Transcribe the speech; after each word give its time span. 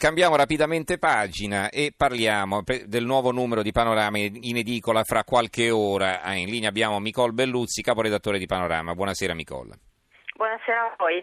Cambiamo 0.00 0.34
rapidamente 0.34 0.96
pagina 0.96 1.68
e 1.68 1.92
parliamo 1.94 2.62
del 2.86 3.04
nuovo 3.04 3.32
numero 3.32 3.60
di 3.60 3.70
Panorama 3.70 4.16
in 4.16 4.56
edicola 4.56 5.04
fra 5.04 5.24
qualche 5.24 5.70
ora. 5.70 6.22
Ah, 6.22 6.32
in 6.32 6.48
linea 6.48 6.70
abbiamo 6.70 6.98
Micol 7.00 7.34
Belluzzi, 7.34 7.82
caporedattore 7.82 8.38
di 8.38 8.46
Panorama. 8.46 8.94
Buonasera 8.94 9.34
Micol. 9.34 9.68
Buonasera 10.36 10.84
a 10.84 10.94
voi. 10.96 11.22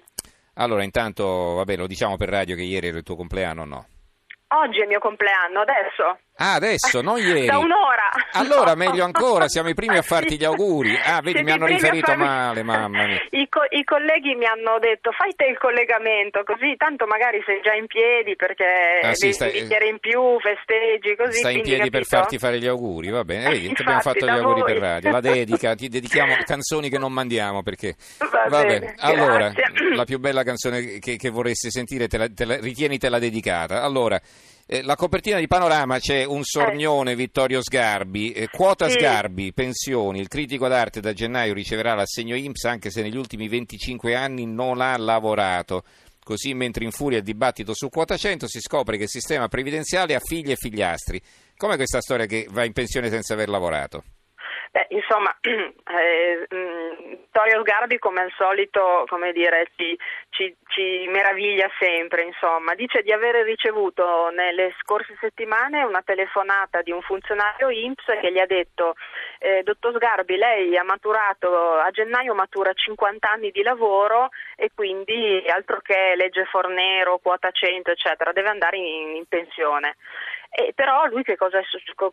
Allora, 0.58 0.84
intanto, 0.84 1.55
vabbè, 1.55 1.76
lo 1.76 1.88
diciamo 1.88 2.18
per 2.18 2.29
radio 2.29 2.55
che 2.55 2.62
ieri 2.62 2.90
era 2.90 2.98
il 2.98 3.04
tuo 3.04 3.16
compleanno 3.16 3.63
o 3.63 3.66
no? 3.66 3.88
Oggi 4.50 4.78
è 4.78 4.84
il 4.84 4.89
mio 4.89 5.00
compleanno, 5.00 5.62
adesso. 5.62 6.20
Ah, 6.36 6.54
adesso, 6.54 7.02
non 7.02 7.18
ieri. 7.18 7.48
Da 7.48 7.57
un'ora. 7.57 7.96
Allora, 8.34 8.75
meglio 8.75 9.04
ancora, 9.04 9.47
siamo 9.47 9.70
i 9.70 9.73
primi 9.73 9.97
a 9.97 10.02
farti 10.02 10.38
gli 10.38 10.43
auguri. 10.43 10.95
Ah, 11.04 11.21
vedi, 11.21 11.43
mi 11.43 11.52
hanno 11.52 11.66
riferito 11.66 12.07
farmi- 12.07 12.23
male, 12.25 12.63
mamma 12.63 13.05
mia. 13.07 13.17
I, 13.31 13.47
co- 13.49 13.66
I 13.70 13.84
colleghi 13.84 14.36
mi 14.36 14.45
hanno 14.45 14.77
detto 14.79 15.11
fai 15.11 15.34
te 15.36 15.45
il 15.45 15.57
collegamento, 15.57 16.43
così 16.43 16.75
tanto 16.77 17.05
magari 17.05 17.41
sei 17.45 17.61
già 17.63 17.73
in 17.73 17.88
piedi 17.88 18.35
perché 18.35 18.66
Ah, 19.02 19.13
sì, 19.13 19.31
stai- 19.34 19.52
bicchiere 19.52 19.88
in 19.88 19.99
più, 19.99 20.39
festeggi, 20.39 21.16
così. 21.16 21.38
Stai 21.39 21.55
in 21.55 21.61
piedi 21.61 21.89
per 21.89 22.02
capito? 22.02 22.17
farti 22.17 22.38
fare 22.38 22.59
gli 22.59 22.67
auguri, 22.67 23.09
va 23.09 23.23
bene. 23.23 23.49
Vedi, 23.58 23.67
ti 23.73 23.81
abbiamo 23.81 23.94
Infatti, 23.98 24.20
fatto 24.20 24.25
gli 24.31 24.38
auguri 24.38 24.61
voi. 24.61 24.73
per 24.73 24.81
radio. 24.81 25.11
La 25.11 25.20
dedica, 25.22 25.75
ti 25.75 25.88
dedichiamo 25.89 26.36
canzoni 26.45 26.89
che 26.89 26.97
non 26.97 27.11
mandiamo 27.13 27.63
perché. 27.63 27.95
Va 28.20 28.45
Vabbè, 28.47 28.67
bene, 28.80 28.94
allora, 28.99 29.49
grazie. 29.49 29.95
la 29.95 30.03
più 30.05 30.20
bella 30.20 30.44
canzone 30.44 30.99
che, 30.99 31.16
che 31.17 31.30
vorresti 31.30 31.70
sentire, 31.72 32.08
te 32.08 32.17
la, 32.17 32.27
te 32.30 32.45
la- 32.45 32.58
ritienitela 32.59 33.20
dedicata. 33.20 33.81
Allora, 33.84 34.20
eh, 34.70 34.84
la 34.84 34.95
copertina 34.95 35.39
di 35.39 35.48
Panorama 35.48 35.98
c'è 35.98 36.26
un 36.26 36.44
sornione 36.44 37.16
Vittorio 37.16 37.62
Sgarbi, 37.62 38.34
eh, 38.34 38.49
quota 38.49 38.89
Sì. 38.89 38.99
Sgarbi, 38.99 39.53
pensioni, 39.53 40.20
il 40.20 40.27
critico 40.27 40.67
d'arte 40.67 40.99
da 40.99 41.13
gennaio 41.13 41.53
riceverà 41.53 41.94
l'assegno 41.95 42.35
IMSS 42.35 42.66
anche 42.66 42.89
se 42.89 43.02
negli 43.02 43.16
ultimi 43.16 43.48
25 43.48 44.13
anni 44.13 44.45
non 44.45 44.81
ha 44.81 44.98
lavorato. 44.98 45.84
Così 46.22 46.53
mentre 46.53 46.84
infuria 46.84 47.20
il 47.20 47.23
dibattito 47.23 47.73
su 47.73 47.88
quota 47.88 48.17
100 48.17 48.48
si 48.49 48.59
scopre 48.59 48.98
che 48.98 49.03
il 49.03 49.09
sistema 49.09 49.48
previdenziale 49.48 50.13
ha 50.13 50.20
figli 50.20 50.52
e 50.52 50.58
figliastri. 50.58 51.22
Com'è 51.55 51.77
questa 51.77 52.02
storia 52.02 52.25
che 52.25 52.47
va 52.49 52.66
in 52.66 52.73
pensione 52.73 53.09
senza 53.09 53.33
aver 53.33 53.47
lavorato? 53.47 54.03
Beh, 54.72 54.88
insomma, 54.89 55.33
eh, 55.42 56.45
Vittorio 57.38 57.61
Sgarbi 57.61 57.99
come 57.99 58.21
al 58.21 58.33
solito, 58.35 59.03
come 59.05 59.31
dire, 59.31 59.69
ci, 59.75 59.95
ci- 60.30 60.55
ci 60.69 61.07
meraviglia 61.07 61.69
sempre, 61.77 62.23
insomma. 62.23 62.73
Dice 62.73 63.03
di 63.03 63.11
aver 63.11 63.45
ricevuto 63.45 64.30
nelle 64.31 64.73
scorse 64.81 65.16
settimane 65.19 65.83
una 65.83 66.02
telefonata 66.03 66.81
di 66.81 66.91
un 66.91 67.02
funzionario 67.02 67.69
INPS 67.69 68.05
che 68.21 68.31
gli 68.31 68.39
ha 68.39 68.47
detto 68.47 68.95
eh, 69.38 69.61
dottor 69.61 69.93
Sgarbi, 69.93 70.35
lei 70.35 70.75
ha 70.77 70.83
maturato, 70.83 71.75
a 71.75 71.91
gennaio 71.91 72.33
matura 72.33 72.73
50 72.73 73.30
anni 73.30 73.52
di 73.52 73.61
lavoro 73.61 74.30
e 74.55 74.71
quindi 74.73 75.45
altro 75.47 75.77
che 75.83 76.15
legge 76.15 76.43
Fornero, 76.45 77.19
quota 77.19 77.52
100, 77.52 77.91
eccetera, 77.91 78.31
deve 78.31 78.49
andare 78.49 78.77
in, 78.77 79.15
in 79.15 79.25
pensione. 79.27 79.95
E 80.50 80.72
però 80.73 81.06
lui 81.06 81.23
che 81.23 81.36
cosa 81.36 81.59
è, 81.59 81.64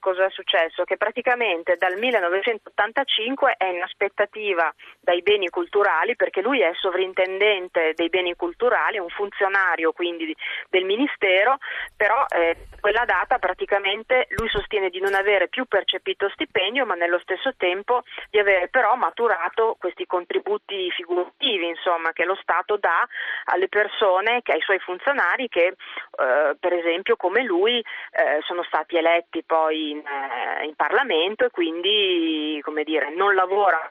cosa 0.00 0.26
è 0.26 0.30
successo? 0.30 0.84
Che 0.84 0.96
praticamente 0.96 1.76
dal 1.76 1.96
1985 1.96 3.54
è 3.56 3.66
in 3.66 3.82
aspettativa 3.82 4.72
dai 5.00 5.22
beni 5.22 5.48
culturali 5.48 6.16
perché 6.16 6.40
lui 6.40 6.60
è 6.60 6.72
sovrintendente 6.74 7.92
dei 7.94 8.08
beni 8.08 8.34
culturali, 8.34 8.96
è 8.96 9.00
un 9.00 9.08
funzionario 9.08 9.92
quindi 9.92 10.26
di- 10.26 10.36
del 10.68 10.84
Ministero, 10.84 11.58
però 11.96 12.24
eh, 12.28 12.56
quella 12.80 13.04
data 13.04 13.38
praticamente 13.38 14.26
lui 14.30 14.48
sostiene 14.48 14.90
di 14.90 15.00
non 15.00 15.14
avere 15.14 15.48
più 15.48 15.64
percepito 15.66 16.28
stipendio 16.30 16.84
ma 16.86 16.94
nello 16.94 17.18
stesso 17.20 17.54
tempo 17.56 18.02
di 18.30 18.38
avere 18.38 18.68
però 18.68 18.94
maturato 18.96 19.76
questi 19.78 20.06
contributi 20.06 20.90
figurativi 20.90 21.66
insomma 21.66 22.12
che 22.12 22.24
lo 22.24 22.36
Stato 22.40 22.76
dà 22.76 23.06
alle 23.44 23.68
persone, 23.68 24.40
ai 24.44 24.60
suoi 24.60 24.78
funzionari 24.80 25.48
che 25.48 25.66
eh, 25.66 26.56
per 26.58 26.72
esempio 26.72 27.16
come 27.16 27.42
lui 27.42 27.78
eh, 27.78 28.23
sono 28.46 28.62
stati 28.64 28.96
eletti 28.96 29.42
poi 29.44 29.90
in, 29.90 29.98
eh, 29.98 30.64
in 30.64 30.74
Parlamento 30.74 31.44
e 31.44 31.50
quindi 31.50 32.60
come 32.62 32.84
dire, 32.84 33.14
non 33.14 33.34
lavorano 33.34 33.90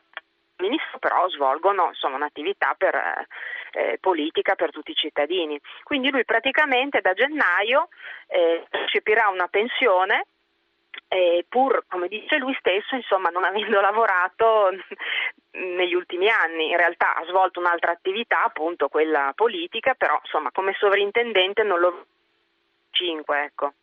ministro 0.57 0.99
però 0.99 1.27
svolgono 1.29 1.87
insomma, 1.87 2.15
un'attività 2.15 2.75
per, 2.77 2.95
eh, 2.95 3.27
eh, 3.73 3.97
politica 3.99 4.55
per 4.55 4.71
tutti 4.71 4.91
i 4.91 4.95
cittadini. 4.95 5.59
Quindi 5.83 6.09
lui 6.09 6.23
praticamente 6.25 7.01
da 7.01 7.13
gennaio 7.13 7.89
eh, 8.27 8.65
percepirà 8.69 9.27
una 9.27 9.47
pensione 9.47 10.27
e 11.07 11.45
pur, 11.47 11.85
come 11.87 12.07
dice 12.07 12.37
lui 12.37 12.55
stesso, 12.59 12.95
insomma, 12.95 13.29
non 13.29 13.43
avendo 13.43 13.81
lavorato 13.81 14.69
negli 15.51 15.93
ultimi 15.93 16.29
anni, 16.29 16.69
in 16.69 16.77
realtà 16.77 17.15
ha 17.15 17.25
svolto 17.25 17.59
un'altra 17.59 17.91
attività, 17.91 18.43
appunto 18.43 18.87
quella 18.87 19.31
politica, 19.35 19.93
però 19.95 20.19
insomma 20.23 20.51
come 20.51 20.73
sovrintendente 20.77 21.63
non 21.63 21.79
lo 21.79 22.05
5, 22.91 23.43
ecco. 23.43 23.73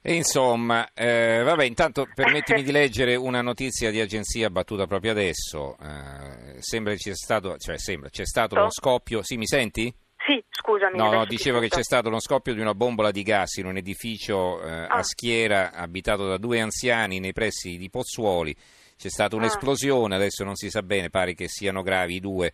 E 0.00 0.14
insomma, 0.14 0.88
eh, 0.94 1.42
vabbè, 1.42 1.64
intanto 1.64 2.08
permettimi 2.14 2.62
di 2.62 2.70
leggere 2.72 3.14
una 3.16 3.42
notizia 3.42 3.90
di 3.90 4.00
agenzia 4.00 4.48
battuta 4.48 4.86
proprio 4.86 5.10
adesso. 5.10 5.76
Eh, 5.78 6.56
sembra 6.60 6.92
che 6.94 6.98
c'è 6.98 7.14
stato, 7.14 7.56
cioè 7.58 7.78
sembra, 7.78 8.08
c'è 8.08 8.24
stato 8.24 8.54
uno 8.54 8.70
scoppio. 8.70 9.22
Sì, 9.22 9.36
mi 9.36 9.46
senti? 9.46 9.92
Sì, 10.26 10.42
scusami. 10.50 10.96
No, 10.96 11.24
dicevo 11.26 11.58
che 11.58 11.68
c'è 11.68 11.82
stato 11.82 12.08
uno 12.08 12.20
scoppio 12.20 12.54
di 12.54 12.60
una 12.60 12.74
bombola 12.74 13.10
di 13.10 13.22
gas 13.22 13.56
in 13.56 13.66
un 13.66 13.76
edificio 13.76 14.62
eh, 14.62 14.70
a 14.70 14.86
Ah. 14.86 15.02
Schiera 15.02 15.72
abitato 15.72 16.26
da 16.26 16.36
due 16.38 16.60
anziani 16.60 17.18
nei 17.18 17.32
pressi 17.32 17.76
di 17.76 17.90
Pozzuoli. 17.90 18.54
C'è 18.96 19.08
stata 19.10 19.34
Ah. 19.36 19.38
un'esplosione, 19.38 20.14
adesso 20.14 20.44
non 20.44 20.54
si 20.54 20.70
sa 20.70 20.82
bene, 20.82 21.10
pare 21.10 21.34
che 21.34 21.48
siano 21.48 21.82
gravi 21.82 22.14
i 22.16 22.20
due. 22.20 22.52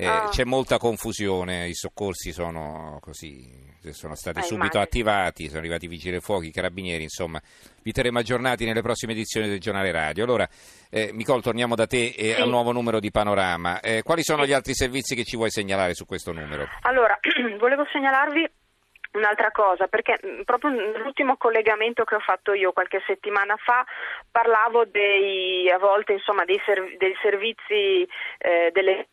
Eh, 0.00 0.06
Ah. 0.06 0.28
C'è 0.28 0.44
molta 0.44 0.78
confusione, 0.78 1.66
i 1.66 1.74
soccorsi 1.74 2.30
sono 2.30 2.98
così, 3.00 3.50
sono 3.90 4.14
stati 4.14 4.38
Eh, 4.38 4.42
subito 4.42 4.76
immagino. 4.76 4.82
attivati, 4.84 5.46
sono 5.48 5.58
arrivati 5.58 5.86
i 5.86 5.88
vigili 5.88 6.12
del 6.12 6.20
fuoco, 6.22 6.44
i 6.44 6.52
carabinieri, 6.52 7.02
insomma, 7.02 7.40
vi 7.82 7.90
terremo 7.90 8.20
aggiornati 8.20 8.64
nelle 8.64 8.80
prossime 8.80 9.12
edizioni 9.12 9.48
del 9.48 9.58
giornale 9.58 9.90
radio. 9.90 10.22
Allora, 10.22 10.48
eh, 10.88 11.10
Micol, 11.12 11.42
torniamo 11.42 11.74
da 11.74 11.86
te 11.88 12.14
e 12.16 12.34
Sì. 12.34 12.40
al 12.40 12.48
nuovo 12.48 12.70
numero 12.70 13.00
di 13.00 13.10
Panorama. 13.10 13.80
Eh, 13.80 14.02
quali 14.04 14.22
sono 14.22 14.42
Sì. 14.44 14.50
gli 14.50 14.52
altri 14.52 14.74
servizi 14.74 15.16
che 15.16 15.24
ci 15.24 15.36
vuoi 15.36 15.50
segnalare 15.50 15.94
su 15.94 16.06
questo 16.06 16.30
numero? 16.32 16.68
Allora, 16.82 17.18
volevo 17.58 17.84
segnalarvi 17.90 18.48
un'altra 19.14 19.50
cosa, 19.50 19.88
perché 19.88 20.18
mh, 20.22 20.42
proprio 20.44 20.70
nell'ultimo 20.70 21.36
collegamento 21.36 22.04
che 22.04 22.14
ho 22.14 22.20
fatto 22.20 22.52
io 22.52 22.72
qualche 22.72 23.02
settimana 23.06 23.56
fa 23.56 23.84
parlavo 24.30 24.84
dei, 24.84 25.68
a 25.70 25.78
volte, 25.78 26.12
insomma, 26.12 26.44
dei, 26.44 26.60
serv- 26.64 26.96
dei 26.98 27.14
servizi 27.20 28.06
eh, 28.38 28.70
delle 28.72 29.07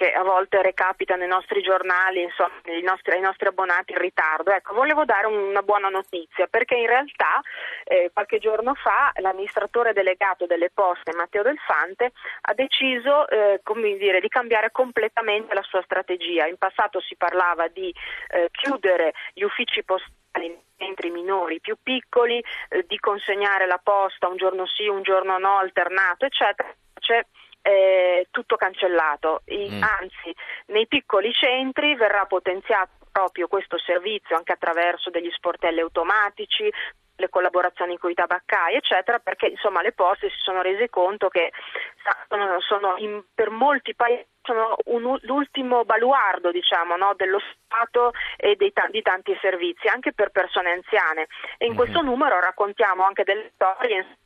che 0.00 0.12
a 0.12 0.22
volte 0.22 0.62
recapitano 0.62 1.24
i 1.24 1.26
nostri 1.26 1.60
giornali, 1.60 2.22
insomma, 2.22 2.54
i 2.64 2.80
nostri, 2.80 3.12
ai 3.12 3.20
nostri 3.20 3.48
abbonati 3.48 3.92
in 3.92 3.98
ritardo. 3.98 4.50
Ecco, 4.50 4.72
volevo 4.72 5.04
dare 5.04 5.26
una 5.26 5.60
buona 5.60 5.90
notizia, 5.90 6.46
perché 6.46 6.74
in 6.74 6.86
realtà 6.86 7.42
eh, 7.84 8.10
qualche 8.10 8.38
giorno 8.38 8.72
fa 8.72 9.12
l'amministratore 9.16 9.92
delegato 9.92 10.46
delle 10.46 10.70
poste, 10.72 11.12
Matteo 11.14 11.42
Del 11.42 11.58
Fante, 11.58 12.12
ha 12.40 12.54
deciso 12.54 13.28
eh, 13.28 13.60
dire, 13.98 14.20
di 14.20 14.28
cambiare 14.28 14.70
completamente 14.70 15.52
la 15.52 15.62
sua 15.64 15.82
strategia. 15.82 16.46
In 16.46 16.56
passato 16.56 16.98
si 17.00 17.14
parlava 17.16 17.68
di 17.68 17.94
eh, 18.28 18.48
chiudere 18.52 19.12
gli 19.34 19.42
uffici 19.42 19.84
postali 19.84 20.58
mentre 20.78 21.08
i 21.08 21.10
minori 21.10 21.60
più 21.60 21.76
piccoli, 21.82 22.42
eh, 22.70 22.86
di 22.88 22.98
consegnare 22.98 23.66
la 23.66 23.78
posta 23.82 24.28
un 24.28 24.38
giorno 24.38 24.66
sì, 24.66 24.88
un 24.88 25.02
giorno 25.02 25.36
no, 25.36 25.58
alternato, 25.58 26.24
eccetera. 26.24 26.74
C'è 26.98 27.22
eh, 27.70 28.26
tutto 28.30 28.56
cancellato, 28.56 29.42
I- 29.46 29.70
Mm. 29.70 29.82
anzi 29.82 30.34
nei 30.66 30.86
piccoli 30.86 31.32
centri 31.32 31.94
verrà 31.94 32.24
potenziato 32.26 32.90
proprio 33.12 33.48
questo 33.48 33.78
servizio 33.78 34.36
anche 34.36 34.52
attraverso 34.52 35.10
degli 35.10 35.30
sportelli 35.30 35.80
automatici, 35.80 36.72
le 37.16 37.28
collaborazioni 37.28 37.98
con 37.98 38.10
i 38.10 38.14
tabaccai, 38.14 38.74
eccetera, 38.76 39.18
perché 39.18 39.46
insomma 39.48 39.82
le 39.82 39.92
poste 39.92 40.30
si 40.30 40.38
sono 40.40 40.62
rese 40.62 40.88
conto 40.88 41.28
che 41.28 41.52
sono, 42.28 42.60
sono 42.60 42.94
in- 42.96 43.22
per 43.34 43.50
molti 43.50 43.94
paesi 43.94 44.26
sono 44.42 44.74
un- 44.86 45.18
l'ultimo 45.22 45.84
baluardo 45.84 46.50
diciamo, 46.50 46.96
no, 46.96 47.12
dello 47.14 47.38
Stato 47.64 48.12
e 48.38 48.56
dei 48.56 48.72
di 48.90 49.02
tanti 49.02 49.36
servizi, 49.40 49.86
anche 49.86 50.12
per 50.14 50.30
persone 50.30 50.70
anziane. 50.72 51.26
E 51.58 51.66
in 51.66 51.72
Mhm. 51.72 51.76
questo 51.76 52.00
numero 52.00 52.40
raccontiamo 52.40 53.04
anche 53.04 53.22
delle 53.22 53.50
storie 53.54 54.16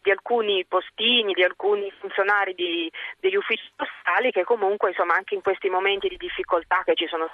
di 0.00 0.10
alcuni 0.10 0.64
postini, 0.66 1.32
di 1.32 1.42
alcuni 1.42 1.90
funzionari 1.98 2.54
di- 2.54 2.90
degli 3.18 3.36
uffici 3.36 3.70
postali 3.74 4.30
che 4.30 4.44
comunque 4.44 4.90
insomma 4.90 5.14
anche 5.14 5.34
in 5.34 5.42
questi 5.42 5.68
momenti 5.68 6.08
di 6.08 6.16
difficoltà 6.16 6.82
che 6.84 6.94
ci 6.94 7.06
sono 7.06 7.28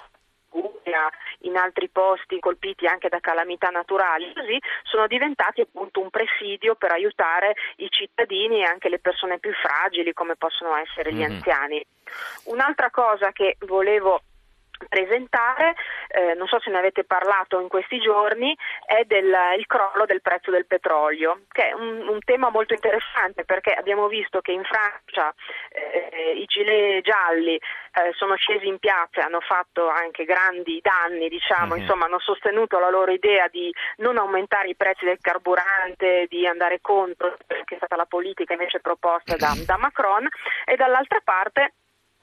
in 1.39 1.57
altri 1.57 1.89
posti 1.89 2.39
colpiti 2.39 2.85
anche 2.87 3.09
da 3.09 3.19
calamità 3.19 3.69
naturali, 3.69 4.31
così 4.33 4.57
sono 4.83 5.07
diventati 5.07 5.59
appunto 5.61 5.99
un 5.99 6.09
presidio 6.09 6.75
per 6.75 6.91
aiutare 6.91 7.55
i 7.77 7.87
cittadini 7.89 8.61
e 8.61 8.65
anche 8.65 8.87
le 8.87 8.99
persone 8.99 9.37
più 9.39 9.51
fragili 9.53 10.13
come 10.13 10.35
possono 10.37 10.75
essere 10.75 11.13
gli 11.13 11.21
Mhm. 11.21 11.33
anziani. 11.33 11.85
Un'altra 12.45 12.89
cosa 12.89 13.31
che 13.31 13.57
volevo 13.65 14.21
presentare, 14.87 15.75
eh, 16.09 16.33
non 16.33 16.47
so 16.47 16.59
se 16.59 16.69
ne 16.69 16.77
avete 16.77 17.03
parlato 17.03 17.59
in 17.59 17.67
questi 17.67 17.99
giorni, 17.99 18.55
è 18.85 19.03
del 19.05 19.33
il 19.57 19.65
crollo 19.65 20.05
del 20.05 20.21
prezzo 20.21 20.51
del 20.51 20.65
petrolio, 20.65 21.41
che 21.51 21.69
è 21.69 21.73
un, 21.73 22.07
un 22.07 22.19
tema 22.19 22.49
molto 22.49 22.73
interessante 22.73 23.43
perché 23.45 23.73
abbiamo 23.73 24.07
visto 24.07 24.41
che 24.41 24.51
in 24.51 24.63
Francia 24.63 25.33
eh, 25.69 26.33
i 26.35 26.45
gilet 26.45 27.03
gialli 27.03 27.55
eh, 27.55 28.11
sono 28.13 28.35
scesi 28.35 28.67
in 28.67 28.79
piazza 28.79 29.21
e 29.21 29.23
hanno 29.23 29.41
fatto 29.41 29.87
anche 29.87 30.25
grandi 30.25 30.81
danni, 30.81 31.29
diciamo, 31.29 31.73
mm-hmm. 31.73 31.81
insomma 31.81 32.05
hanno 32.05 32.19
sostenuto 32.19 32.79
la 32.79 32.89
loro 32.89 33.11
idea 33.11 33.47
di 33.47 33.73
non 33.97 34.17
aumentare 34.17 34.69
i 34.69 34.75
prezzi 34.75 35.05
del 35.05 35.19
carburante, 35.21 36.25
di 36.27 36.45
andare 36.45 36.79
contro, 36.81 37.37
che 37.47 37.75
è 37.75 37.77
stata 37.77 37.95
la 37.95 38.05
politica 38.05 38.53
invece 38.53 38.79
proposta 38.79 39.35
da, 39.35 39.53
da 39.65 39.77
Macron, 39.77 40.27
e 40.65 40.75
dall'altra 40.75 41.19
parte 41.23 41.73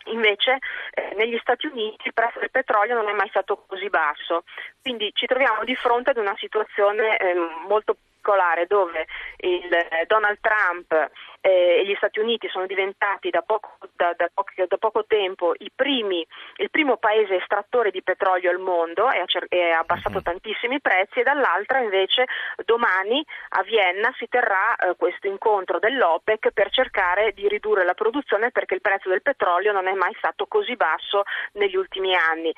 Invece 0.07 0.59
eh, 0.95 1.15
negli 1.17 1.39
Stati 1.41 1.67
Uniti 1.67 2.09
il 2.09 2.15
prezzo 2.15 2.41
del 2.41 2.51
petrolio 2.51 2.95
non 2.95 3.09
è 3.09 3.13
mai 3.13 3.29
stato 3.29 3.65
così 3.67 3.89
basso, 3.89 4.45
quindi 4.81 5.11
ci 5.15 5.27
troviamo 5.27 5.65
di 5.65 5.75
fronte 5.75 6.11
ad 6.11 6.17
una 6.17 6.35
situazione 6.37 7.17
eh, 7.19 7.35
molto 7.69 7.97
particolare 8.23 8.67
dove 8.67 9.07
il, 9.39 9.73
eh, 9.73 10.05
Donald 10.07 10.39
Trump 10.41 11.11
eh, 11.41 11.81
e 11.81 11.85
gli 11.85 11.95
Stati 11.97 12.21
Uniti 12.21 12.49
sono 12.49 12.67
diventati 12.67 13.29
da 13.31 13.43
poco, 13.43 13.77
da, 13.95 14.15
da 14.17 14.31
poco, 14.33 14.53
da 14.67 14.79
poco 14.79 15.05
tempo 15.07 15.53
primi, 15.75 16.25
il 16.57 16.71
primo 16.71 16.97
paese 16.97 17.37
estrattore 17.37 17.91
di 17.91 18.03
petrolio 18.03 18.51
al 18.51 18.61
mondo 18.61 19.11
e 19.11 19.19
ha, 19.19 19.79
abbassato 19.79 20.17
uh-huh. 20.17 20.23
tantissimi 20.23 20.81
prezzi 20.81 21.21
e 21.21 21.23
dall'altra 21.25 21.81
invece 21.81 22.27
domani 22.65 23.25
a 23.51 23.63
Vienna 23.63 24.13
si 24.17 24.29
terrà 24.29 24.77
eh, 24.77 24.95
questo 24.97 25.27
incontro 25.27 25.81
dell'OPEC 25.81 26.53
per 26.53 26.71
cercare 26.71 27.33
di 27.33 27.49
ridurre 27.49 27.85
la 27.85 27.95
produzione 27.95 28.53
perché 28.53 28.75
il 28.75 28.81
prezzo 28.81 29.09
del 29.09 29.23
petrolio 29.23 29.73
non 29.73 29.89
è 29.89 29.93
mai 29.93 30.15
stato 30.19 30.47
così 30.47 30.77
basso 30.77 31.23
negli 31.55 31.75
ultimi 31.75 32.15
anni. 32.15 32.55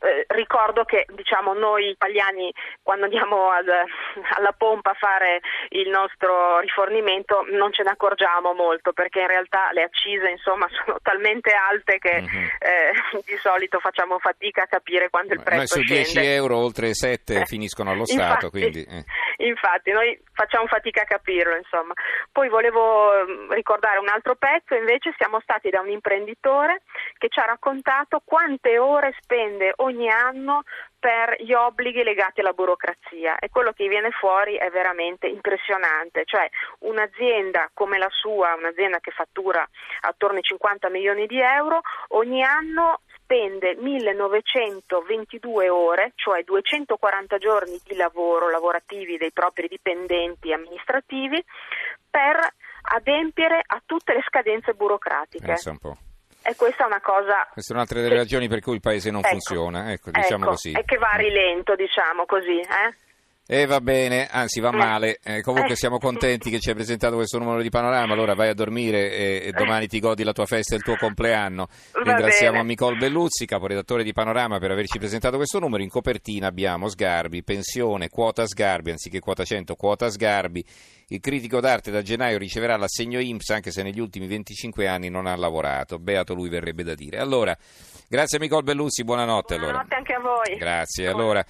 Eh, 0.00 0.26
ricordo 0.28 0.84
che 0.84 1.06
diciamo, 1.12 1.54
noi 1.54 1.90
italiani 1.90 2.54
quando 2.82 3.06
andiamo 3.06 3.50
ad, 3.50 3.66
alla 4.36 4.52
pompa 4.52 4.90
a 4.90 4.94
fare 4.94 5.40
il 5.70 5.88
nostro 5.88 6.60
rifornimento 6.60 7.44
non 7.50 7.72
ce 7.72 7.82
ne 7.82 7.90
accorgiamo 7.90 8.52
molto 8.52 8.92
perché 8.92 9.20
in 9.20 9.26
realtà 9.26 9.70
le 9.72 9.82
accise 9.82 10.30
insomma, 10.30 10.68
sono 10.84 10.98
talmente 11.02 11.50
alte 11.50 11.98
che 11.98 12.20
mm-hmm. 12.20 12.44
eh, 12.60 12.92
di 13.26 13.36
solito 13.42 13.80
facciamo 13.80 14.20
fatica 14.20 14.62
a 14.62 14.66
capire 14.66 15.10
quando 15.10 15.34
il 15.34 15.42
prezzo 15.42 15.78
noi 15.78 15.86
su 15.86 15.92
10 15.92 16.18
euro 16.20 16.58
oltre 16.58 16.94
7 16.94 17.34
eh, 17.34 17.44
finiscono 17.44 17.90
allo 17.90 18.06
Stato 18.06 18.46
infatti, 18.46 18.50
quindi, 18.50 18.84
eh. 18.84 19.04
Infatti 19.38 19.90
noi 19.90 20.18
facciamo 20.32 20.66
fatica 20.66 21.02
a 21.02 21.06
capirlo 21.06 21.56
insomma. 21.56 21.94
poi 22.32 22.48
volevo 22.48 23.10
mm, 23.24 23.52
ricordare 23.52 23.98
un 23.98 24.08
altro 24.08 24.34
pezzo 24.36 24.74
invece 24.74 25.14
siamo 25.16 25.40
stati 25.40 25.70
da 25.70 25.80
un 25.80 25.88
imprenditore 25.88 26.82
che 27.18 27.28
ci 27.28 27.40
ha 27.40 27.44
raccontato 27.44 28.20
quante 28.24 28.78
ore 28.78 29.14
spende 29.20 29.72
ogni 29.76 30.08
anno 30.08 30.62
per 30.98 31.36
gli 31.38 31.52
obblighi 31.52 32.02
legati 32.02 32.40
alla 32.40 32.52
burocrazia 32.52 33.38
e 33.38 33.48
quello 33.50 33.72
che 33.72 33.86
viene 33.86 34.10
fuori 34.10 34.56
è 34.56 34.68
veramente 34.70 35.28
impressionante, 35.28 36.24
cioè 36.24 36.48
un'azienda 36.80 37.70
come 37.72 37.98
la 37.98 38.08
sua, 38.10 38.54
un'azienda 38.54 38.98
che 38.98 39.12
fattura 39.12 39.66
attorno 40.00 40.38
ai 40.38 40.42
50 40.42 40.88
milioni 40.90 41.26
di 41.26 41.40
euro, 41.40 41.80
ogni 42.08 42.42
anno 42.42 43.02
spende 43.28 43.76
1922 43.76 45.68
ore, 45.68 46.12
cioè 46.14 46.42
240 46.42 47.36
giorni 47.36 47.78
di 47.84 47.94
lavoro 47.94 48.48
lavorativi 48.48 49.18
dei 49.18 49.32
propri 49.32 49.68
dipendenti 49.68 50.50
amministrativi 50.50 51.44
per 52.08 52.36
adempiere 52.90 53.60
a 53.64 53.82
tutte 53.84 54.14
le 54.14 54.22
scadenze 54.26 54.72
burocratiche. 54.72 55.44
Pensa 55.44 55.70
un 55.70 55.78
po'. 55.78 55.98
E 56.42 56.56
questa 56.56 56.84
è 56.84 56.86
una 56.86 57.02
cosa... 57.02 57.46
Questa 57.52 57.74
è 57.74 57.76
un'altra 57.76 58.00
delle 58.00 58.16
ragioni 58.16 58.48
per 58.48 58.60
cui 58.60 58.76
il 58.76 58.80
paese 58.80 59.10
non 59.10 59.20
ecco, 59.20 59.28
funziona, 59.28 59.92
ecco, 59.92 60.10
diciamo 60.10 60.44
ecco, 60.44 60.52
così. 60.52 60.72
E 60.72 60.84
che 60.84 60.96
va 60.96 61.10
a 61.10 61.16
rilento, 61.16 61.74
diciamo 61.74 62.24
così, 62.24 62.60
eh? 62.60 63.07
E 63.50 63.62
eh, 63.62 63.64
va 63.64 63.80
bene, 63.80 64.28
anzi 64.30 64.60
va 64.60 64.68
eh. 64.68 64.76
male. 64.76 65.20
Eh, 65.24 65.40
comunque 65.40 65.72
eh. 65.72 65.76
siamo 65.76 65.96
contenti 65.96 66.50
che 66.50 66.60
ci 66.60 66.68
hai 66.68 66.74
presentato 66.74 67.14
questo 67.14 67.38
numero 67.38 67.62
di 67.62 67.70
panorama. 67.70 68.12
Allora 68.12 68.34
vai 68.34 68.50
a 68.50 68.54
dormire 68.54 69.10
e, 69.10 69.42
e 69.46 69.52
domani 69.52 69.86
ti 69.86 70.00
godi 70.00 70.22
la 70.22 70.32
tua 70.32 70.44
festa 70.44 70.74
e 70.74 70.76
il 70.76 70.84
tuo 70.84 70.96
compleanno. 70.96 71.66
Va 71.92 72.02
Ringraziamo 72.02 72.62
Nicole 72.62 72.98
Belluzzi, 72.98 73.46
caporedattore 73.46 74.04
di 74.04 74.12
Panorama, 74.12 74.58
per 74.58 74.70
averci 74.70 74.98
presentato 74.98 75.38
questo 75.38 75.60
numero. 75.60 75.82
In 75.82 75.88
copertina 75.88 76.46
abbiamo 76.46 76.90
Sgarbi, 76.90 77.42
pensione, 77.42 78.10
quota 78.10 78.46
Sgarbi, 78.46 78.90
anziché 78.90 79.18
quota 79.18 79.44
100, 79.44 79.76
quota 79.76 80.10
Sgarbi. 80.10 80.62
Il 81.10 81.20
critico 81.20 81.58
d'arte 81.58 81.90
da 81.90 82.02
gennaio 82.02 82.36
riceverà 82.36 82.76
l'assegno 82.76 83.18
IMSS 83.18 83.48
anche 83.48 83.70
se 83.70 83.82
negli 83.82 83.98
ultimi 83.98 84.26
25 84.26 84.86
anni 84.86 85.08
non 85.08 85.26
ha 85.26 85.34
lavorato. 85.34 85.98
Beato 85.98 86.34
lui 86.34 86.50
verrebbe 86.50 86.82
da 86.82 86.94
dire. 86.94 87.16
Allora, 87.16 87.56
grazie 88.10 88.38
Nicole 88.38 88.62
Belluzzi, 88.62 89.04
buonanotte. 89.04 89.56
Buonanotte 89.56 89.94
allora. 89.94 89.96
anche 89.96 90.12
a 90.12 90.20
voi. 90.20 90.58
Grazie. 90.58 91.06
Allora, 91.06 91.46